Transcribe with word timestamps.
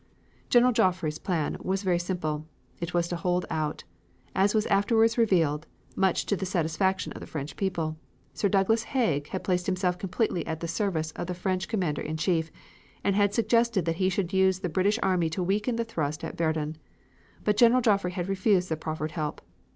General 0.49 0.73
Joffre's 0.73 1.19
plan 1.19 1.57
was 1.61 1.83
very 1.83 1.99
simple. 1.99 2.47
It 2.79 2.91
was 2.91 3.07
to 3.09 3.15
hold 3.15 3.45
out. 3.51 3.83
As 4.33 4.55
was 4.55 4.65
afterwards 4.65 5.15
revealed, 5.15 5.67
much 5.95 6.25
to 6.25 6.35
the 6.35 6.43
satisfaction 6.43 7.13
of 7.13 7.19
the 7.21 7.27
French 7.27 7.55
people, 7.55 7.97
Sir 8.33 8.49
Douglas 8.49 8.81
Haig 8.97 9.27
had 9.27 9.43
placed 9.43 9.67
himself 9.67 9.99
completely 9.99 10.43
at 10.47 10.59
the 10.59 10.67
service 10.67 11.11
of 11.11 11.27
the 11.27 11.35
French 11.35 11.67
Commander 11.67 12.01
in 12.01 12.17
Chief, 12.17 12.49
and 13.03 13.15
had 13.15 13.35
suggested 13.35 13.85
that 13.85 13.97
he 13.97 14.09
should 14.09 14.33
use 14.33 14.61
the 14.61 14.69
British 14.69 14.97
army 15.03 15.29
to 15.29 15.43
weaken 15.43 15.75
the 15.75 15.85
thrust 15.85 16.23
at 16.23 16.35
Verdun. 16.35 16.77
But 17.43 17.55
General 17.57 17.83
Joffre 17.83 18.09
had 18.09 18.27
refused 18.27 18.69
the 18.69 18.77
proffered 18.77 19.11
help. 19.11 19.39